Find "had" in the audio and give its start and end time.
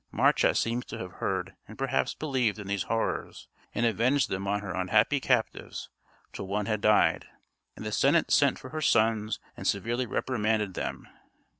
6.65-6.81